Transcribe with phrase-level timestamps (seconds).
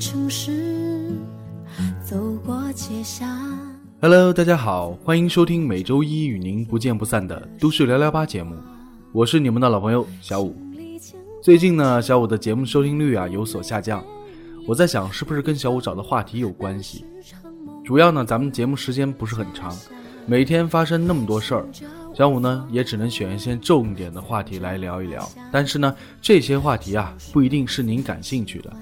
[0.00, 1.12] 城市，
[2.02, 3.28] 走过街巷。
[4.00, 8.56] Hello，大家好，欢迎收听每周一与您不见不散的《都市聊聊吧》节目，
[9.12, 10.56] 我是你们的老朋友小五。
[11.42, 14.02] 最近呢，小五的节目收听率啊有所下降，
[14.66, 17.04] 我在想是不是跟小五找的话题有关系？
[17.84, 19.76] 主要呢，咱们节目时间不是很长，
[20.24, 21.66] 每天发生那么多事儿，
[22.14, 25.30] 小五呢也只能选一些重点的话题来聊一聊。
[25.52, 28.72] 但是呢，这些话题啊不一定是您感兴趣的。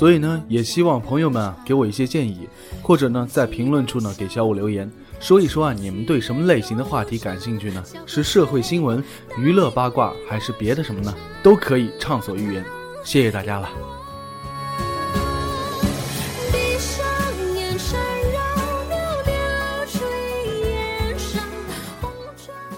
[0.00, 2.48] 所以呢，也希望朋友们啊给我一些建议，
[2.82, 7.84] 或者呢在评论处呢给小五留言，说一说啊你们对什么类型的话题感兴趣呢？
[8.06, 9.04] 是社会新闻、
[9.36, 11.14] 娱乐八卦，还是别的什么呢？
[11.42, 12.64] 都可以畅所欲言。
[13.04, 13.68] 谢谢大家了。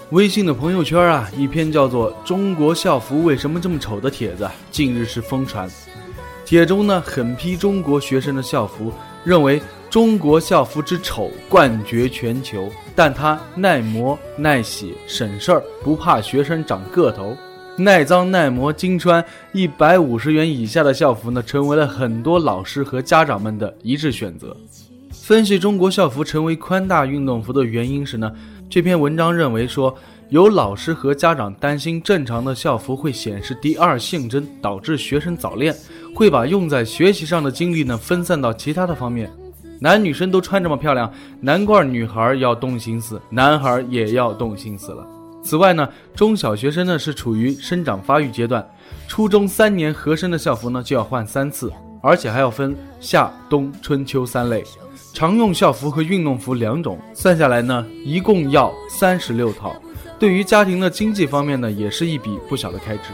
[0.09, 5.69] 微信的朋友圈啊，一篇叫做《中国校服为什么这么丑》的帖子，近日是疯传。
[6.53, 9.59] 帖中呢，狠批中国学生的校服，认为
[9.89, 17.35] 中国校服之丑冠绝全球，但它耐磨、耐洗、省事儿，不怕学生长个头，
[17.75, 19.25] 耐脏耐磨、经穿。
[19.51, 24.55] 一百五十元以下的校服呢，成为了很多老师和家长们的一致选择。
[25.11, 28.31] 分析中国校服成为宽大运动服的原因时呢，
[28.69, 29.97] 这篇文章认为说，
[30.29, 35.75] 有老师和家长担心正常的校服会显示第二性征，导致学生早恋，
[36.15, 39.31] 会把用在学习上的精力呢分散到其他的方面。
[39.79, 45.05] 男女生都穿这么漂亮，难怪女孩要动心思，男孩也要动心思了。
[45.43, 48.65] 此外呢，中小学生呢是处于生长发育阶段，
[49.07, 54.63] 初中三年合身的校服呢就要换三次，而且还要分夏、冬、春秋三类。
[55.13, 59.75] 常用校服和运动服两种，算下来呢，一共要三十六套。
[60.23, 63.09] 对于家庭的经济方面呢，也是一笔不小的开支。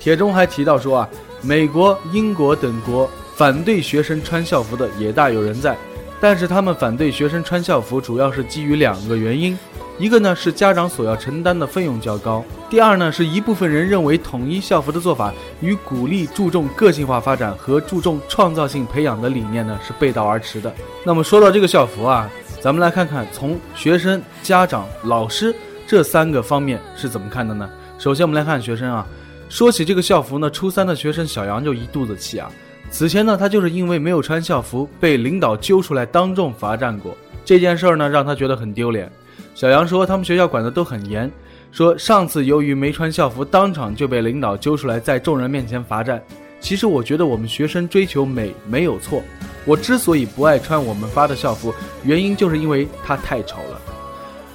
[0.00, 1.08] 帖中还提到说啊，
[1.42, 5.76] 美国、英国等国反对学生穿校服的也大有人在，
[6.18, 9.58] 但是他们反对学生穿校服主要是基于两个原因，
[9.98, 15.30] 一个呢是家长所要承担的费用较高，第二呢是一部分人认为统一校服的做法
[15.60, 20.74] 与鼓励注重个性化发展和注重创造性培养的理念呢是背道而驰的。
[21.04, 22.30] 那么说到这个校服啊，
[22.62, 25.54] 咱们来看看从学生、家长、老师
[25.94, 27.70] 这三个方面是怎么看的呢？
[28.00, 29.06] 首先我们来看学生啊，
[29.48, 32.50] 说起这个校服呢，初三的学生小杨就一肚子气啊。
[32.90, 37.16] 此前呢，他就是因为没有穿校服，被领导揪出来当众罚站过。
[37.44, 39.08] 这件事儿呢，让他觉得很丢脸。
[39.54, 41.30] 小杨说，他们学校管得都很严，
[41.70, 46.20] 说上次由于没穿校服，当场就被领导揪出来，在众人面前罚站。
[46.58, 49.22] 其实我觉得我们学生追求美没有错，
[49.64, 51.72] 我之所以不爱穿我们发的校服，
[52.02, 53.73] 原因就是因为它太丑了。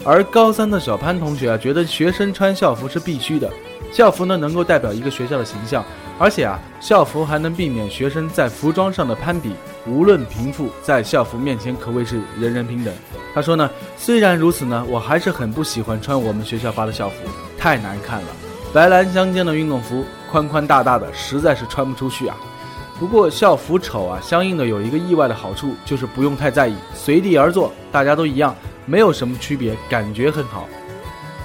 [0.05, 3.51] 而高三的小潘同学啊，觉得学生穿校服是必须的，
[3.91, 5.83] 校服呢能够代表一个学校的形象，
[6.17, 9.53] 而且啊，校服还能避免学生在服装上的攀比。
[9.85, 12.93] 无论贫富，在校服面前可谓是人人平等。
[13.33, 17.15] 他说呢，虽然如此呢，我还是很不喜欢穿我们学校发的校服，
[17.57, 18.27] 太难看了，
[18.73, 22.35] 白蓝相间的运动服，宽宽大大的，实在是穿不出去啊。
[22.99, 28.53] 不过校服丑啊，相应的有一个意外的好处，就是不用太在意，随地而坐，大家都一样，
[28.89, 30.67] 没有什么区别，感觉很好。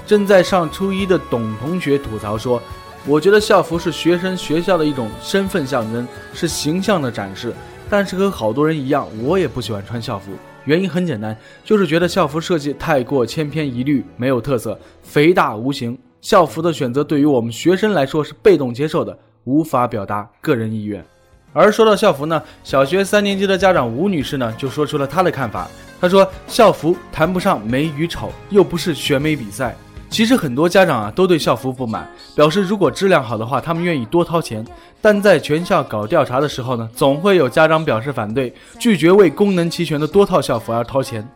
[0.07, 2.63] 正在上初一的董同学吐槽说
[3.07, 7.53] ：“我觉得校服是学生学校的一种身份象征，是形象的展示。
[7.91, 10.33] 但是和好多人一样，我也不喜欢穿校服。
[10.65, 15.97] 原因很简单，就是觉得校服设计太过千篇一律，没有特色，肥大无形。
[16.23, 21.05] 校服的选择对于我们学生来说是被动接受的，无法表达个人意愿。”
[21.53, 25.69] 而说到校服呢，小学三年级的家长吴女士呢就说出了她的看法。
[26.05, 29.75] 他说：“校服谈不上美与丑，又不是选美比赛。
[30.11, 32.07] 其实很多家长啊都对校服不满，
[32.37, 34.63] 表示如果质量好的话，他们愿意多掏钱。
[35.01, 41.27] 但在全校搞调查的时候呢，总会有家长表示反对，拒绝为功能齐全的多套校服而掏钱。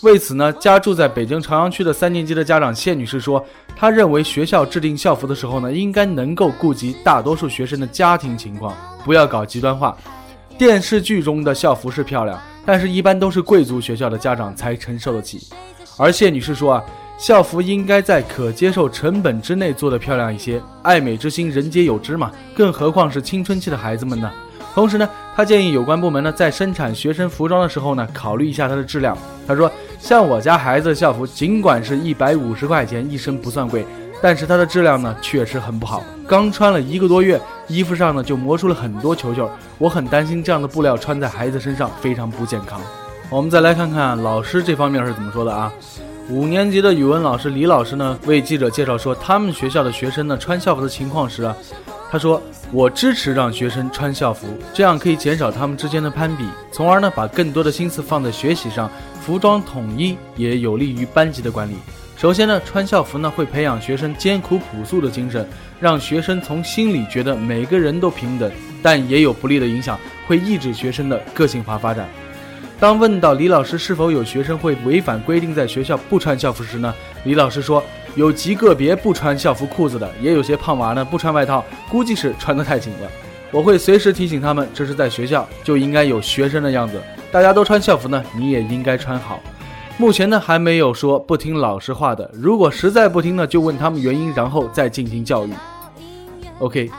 [0.00, 3.44] 为此呢，家住在北京朝阳区的三年级的家长谢女士说，
[3.76, 8.74] 她认为学校制定校服的时候呢，应该能够顾及大多数学生的家庭情况，
[9.04, 9.94] 不要搞极端化。
[10.56, 15.46] 电视剧中的校服是漂亮，但是一般都是贵族学校的家长才承受得起。
[15.96, 16.84] 而谢女士说啊，
[17.16, 20.60] 校服应该在可接受成本之内做得漂亮一些。
[20.82, 24.30] 爱美之心，人皆有之嘛，更何况是青春期的孩子们呢？
[24.74, 29.16] 同时呢，她建议有关部门呢，在生产学生服装的时候呢，考虑一下它的质量。
[29.46, 33.86] 她说，像我家孩子的校服，尽管是一百五十块钱一身不算贵，
[34.22, 36.02] 但是它的质量呢，确实很不好。
[36.26, 39.48] 刚穿了一个多月，衣服上呢就磨出了很多球球。
[39.78, 42.80] 我很担心这样的布料穿在孩子身上非常不健康。
[43.28, 45.72] 我们再来看看老师这方面是怎么说的啊？
[46.28, 51.54] 五年级的语文老师李老师呢，为记者介绍说，他们学校的学生呢穿校服的情况时啊，
[52.10, 52.42] 他说
[52.72, 58.90] ：“我支持让学生穿校服，这样可以减少他们之间的攀比，从而呢把更多的心思放在学习上。
[59.20, 61.74] 服装统一也有利于班级的管理。
[62.16, 65.46] 首先呢，穿校服呢会培养学生艰苦朴素的精神，
[65.78, 68.50] 让学生从心里觉得每个人都平等，
[68.82, 72.08] 但也有不利的影响，会抑制学生的个性化发展。”
[72.80, 76.94] 当问到李老师是否有学生会违反规定在学校不穿校服时呢？
[77.24, 77.84] 李老师说，
[78.14, 83.10] 有极个别不穿校服裤子的，也有些胖娃呢不穿外套，估计是穿得太紧了。
[83.50, 86.98] 我会随时提醒他们，这是在学校就应该有学生的样子，
[87.30, 89.38] 大家都穿校服呢，你也应该穿好。
[89.98, 95.52] 目前呢还没有说不听老师话的，如果实在不听呢，就问他们原因，然后再进行教育。
[96.58, 96.90] OK，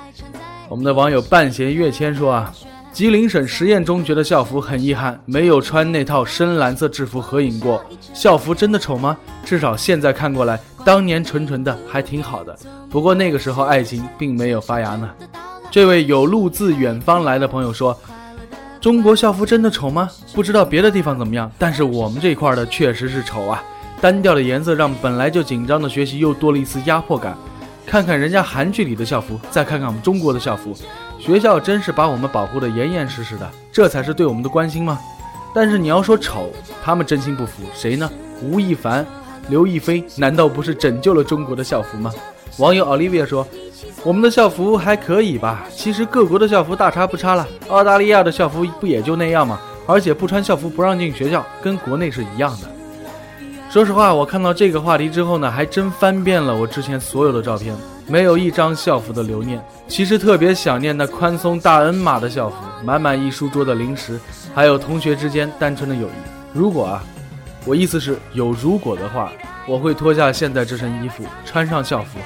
[0.68, 2.54] 我们的网友半闲月谦说啊。
[2.94, 7.80] 吉林省实验中学的校服很遗憾，没有穿那套深蓝色制服合影过。
[8.12, 9.16] 校服真的丑吗？
[9.46, 12.58] 至少现在看过来，当年纯纯的还挺好的。
[12.90, 15.12] 不过那个时候爱情并没有发芽呢。
[15.70, 17.96] 这位有路自远方来的朋友说
[18.80, 20.10] ：“中国校服真的丑吗？
[20.34, 23.64] 不知道别的地方怎么样，但是我们这块的确实是丑啊！
[24.00, 27.36] 单调的颜色让本来就紧张的学习又多了一丝压迫感。
[27.86, 30.76] 看看人家韩剧里的校服，再看看我们中国的校服。”
[31.20, 35.00] 学校真是把我们保护得严严实实的，这才是对我们的关心吗？
[35.54, 36.52] 但是你要说丑，
[36.84, 38.10] 他们真心不服，谁呢？
[38.44, 39.04] 吴亦凡、
[39.50, 42.14] 刘亦菲，难道不是拯救了中国的校服吗？
[42.58, 43.48] 网友 Olivia 说
[44.04, 45.66] ：“我们的校服还可以吧？
[45.76, 47.48] 其实各国的校服大差不差了。
[47.70, 49.60] 澳大利亚的校服不也就那样吗？
[49.86, 52.70] 而且不穿校服不让进学校，跟国内是一样的。”
[53.70, 57.76] 说实话，我看到这个话题之后呢，还真翻遍了我之前所有的照片。
[58.10, 64.18] 没有一张校服的留念，其实特别想念那宽松大 N 码的校服，满满一书桌的零食，
[64.56, 66.12] 还有同学之间单纯的友谊。
[66.54, 67.04] 如果啊，
[67.66, 69.30] 我意思是有如果的话，
[69.68, 72.18] 我会脱下现在这身衣服，穿上校服，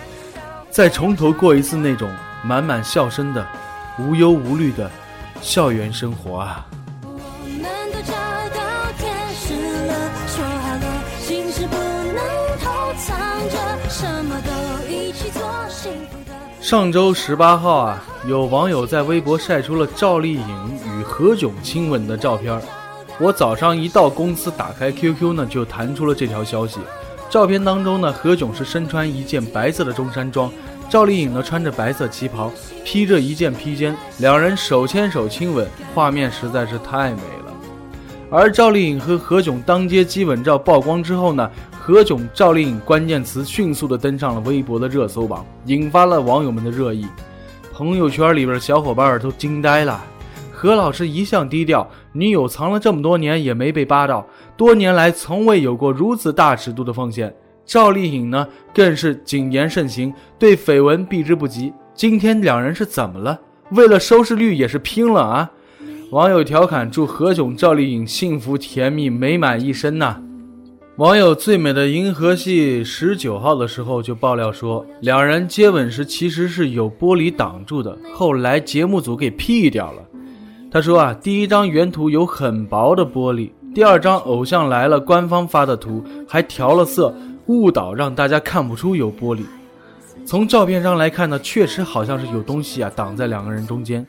[0.72, 2.10] 再从头过一次那种
[2.44, 3.46] 满满笑声的、
[4.00, 4.90] 无忧无虑的
[5.42, 6.66] 校园生活啊。
[16.62, 22.62] 上周十八号啊，有网友在微博晒出了赵丽颖与何炅亲吻的照片儿。
[23.20, 26.80] 我早上一到公司，打开 QQ 呢，就弹出了这条消息。
[27.32, 30.52] 照片当中呢，何炅是身穿一件白色的中山装，
[30.90, 32.52] 赵丽颖呢穿着白色旗袍，
[32.84, 37.54] 披着一件披肩，两人手牵手亲吻，画面实在是太美了。
[38.30, 47.08] 而赵丽颖和何炅当街激吻照曝光之后呢，何炅、赵丽颖关键词迅速的登上了微博的热搜榜，引发了网友们的热议。
[47.72, 50.04] 朋友圈里边的小伙伴都惊呆了。
[50.62, 54.24] 何老师一向低调，女友藏了这么多年也没被扒到，
[54.56, 57.36] 多年来从未有过如此大尺度的奉献。
[57.66, 61.74] 赵丽颖呢，更是谨言慎行，对绯闻避之不及。
[61.96, 63.40] 今天两人是怎么了？
[63.72, 65.52] 为了收视率也是拼了啊！
[66.12, 70.22] 网友调侃祝何炅、赵丽颖幸福甜蜜美满一生呐、
[70.98, 80.04] 网友最美的银河系十九号的时候就爆料说，两人接吻时其实是有玻璃挡住的，后来节目组给 P 掉了。
[80.74, 87.14] 他说啊，第一张原图有很薄的玻璃，第二张偶像来了官方发的图还调了色，
[87.48, 89.42] 误导让大家看不出有玻璃。
[90.26, 94.06] 从照片上来看呢，确实好像是有东西啊挡在两个人中间。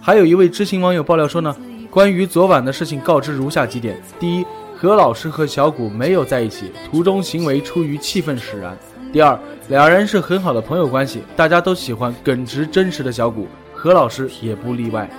[0.00, 1.54] 还有一位知情网友爆料说呢，
[1.90, 8.72] 关于昨晚的事情告知如下几点：第一，何老师和小谷没有在一起，途中行为出于气愤使然；
[9.12, 15.10] 第二，两人是很好的朋友关系，大家都喜欢耿直真实的小谷，何老师也不例外。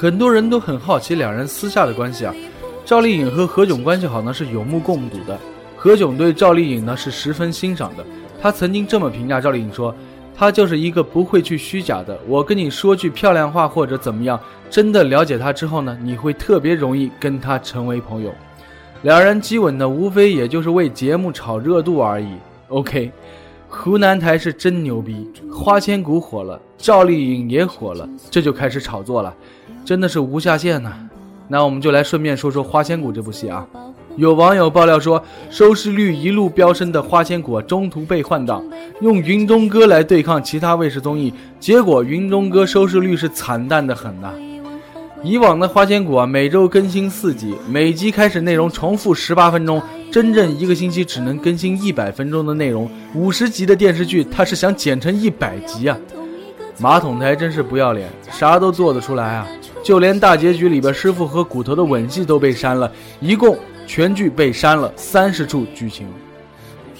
[0.00, 2.32] 很多人都很好奇两人私下的关系啊。
[2.84, 5.36] 赵丽颖和何炅关系好呢是有目共睹的，
[5.76, 8.06] 何炅对赵丽颖呢是十分欣赏的。
[8.40, 9.92] 他曾经这么评价赵丽颖说
[10.38, 12.16] ：“她就是一个不会去虚假的。
[12.28, 14.38] 我跟你说句漂亮话或者怎么样，
[14.70, 18.32] 真的了解她之后呢，你会特别容易跟她成为朋友。”
[19.02, 22.28] 两人激吻呢，无非也就是为节目炒热度而已。
[22.68, 23.10] OK，
[23.68, 29.34] 湖南台是真牛逼，花千骨火了，赵丽颖也火了，这就开始炒作了，
[29.88, 30.92] 真的是无下限呐、
[31.48, 33.66] 那我们就来顺便说说《花千骨》这部戏啊。
[34.16, 38.62] 有网友爆料说，收视率一路飙升的《花千骨》中途被换档，
[39.00, 44.30] 用《云中歌》来对抗其他卫视综艺，结果《云中歌》收视率是惨淡的很呐。
[45.22, 49.80] 以往的《花千骨》啊，每周更新四集，每集开始内容重复十八分钟，
[50.12, 52.90] 真正一个星期只能更新一百分钟的内容。
[53.14, 55.96] 五十集的电视剧，他是想剪成一百集啊！
[56.78, 59.48] 马桶台真是不要脸，啥都做得出来啊！
[59.88, 66.06] 就连大结局里边师傅和骨头的吻戏都被删了，一共全剧被删了三十处剧情。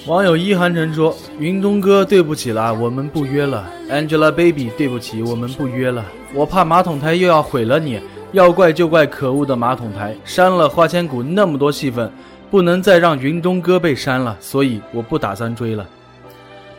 [0.06, 3.70] 网友一寒晨说：“云中哥，对不起啦，我们不约了。
[3.90, 6.02] ”Angelababy，对不起，我们不约了。
[6.32, 8.00] 我怕马桶台又要毁了你，
[8.32, 12.10] 要怪就怪可恶的马桶台删了花千骨那么多戏份，
[12.50, 15.86] 不能再让云中哥被删了，所以我不打算追了。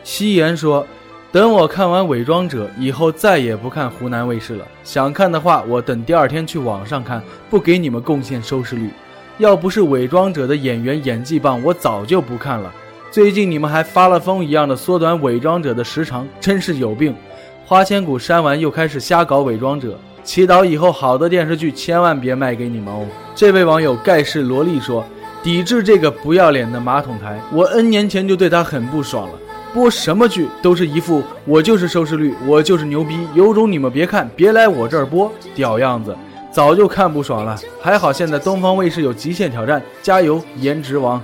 [0.02, 0.84] 夕颜说
[1.32, 4.66] ：“等我看完《伪装者》以后，再也不看湖南卫视了。
[4.82, 8.90] 想看的话，我等第二天去网上看，不给你们贡献收视率。
[9.38, 12.74] 要不是《伪装者》的演员演技棒，我早就不看了。”
[13.12, 17.14] 最近你们还发了疯一样的缩短伪装者的时长，真是有病！
[17.64, 23.06] 花千骨删完又开始瞎搞伪装者，祈祷以后好的电视剧千万别卖给你们哦。
[23.36, 25.04] 这位网友盖世萝莉说
[25.44, 29.34] ：“抵制这个不要脸的马桶台，我 N 年前就对他很不爽了。
[29.72, 36.16] 播什么剧都是一副我就是收视率，我就是牛逼，有种你们别看，别来我这儿播，屌样子，
[36.50, 37.56] 早就看不爽了。
[37.80, 41.20] 还好现在东方卫视有极限挑战，加油，颜值王！”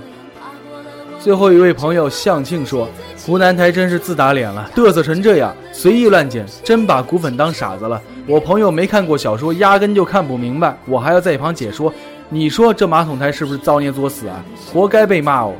[1.19, 2.87] 最后一位朋友向庆说
[3.25, 8.01] ：“湖南台真是自打脸了，嘚瑟成这样，随意乱剪，真把骨粉当傻子了。
[8.27, 11.93] 我朋友没看过小说，压根就看不明白，我还要在一旁解说。
[12.29, 14.43] 你说这马桶台是不是造孽作死啊？
[14.71, 15.53] 活该被骂哦！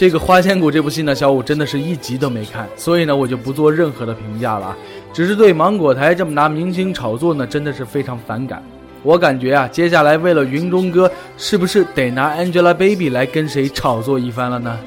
[0.00, 4.74] 这个《花千骨》这部戏呢，小五真的是一集都没看，所以呢，我就不做任何的评价了，
[5.12, 8.62] 只是对芒果台这么拿明星炒作呢，真的是非常反感。”
[9.04, 14.80] 我感觉啊，接下来为了云中歌，是不是得拿 Angelababy 来跟谁炒作一番了呢？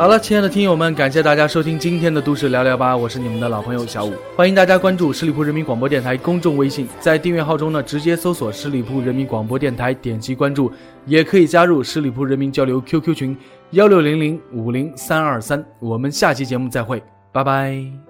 [0.00, 10.72] 好了，亲爱的听友们，感谢大家收听今天的都市聊聊吧，我是你们的老朋友小五，欢迎大家关注十里铺人民广播电台公众微信，在订阅号中呢，直接搜索十里铺人民广播电台，点击关注，
[11.04, 13.36] 也可以加入十里铺人民交流 QQ 群
[13.72, 17.02] 幺六零零五零三二三，我们下期节目再会。
[17.30, 18.09] 拜拜。